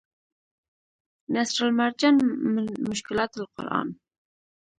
[1.33, 2.15] نصرالمرجان
[2.55, 3.87] من مشکلات القرآن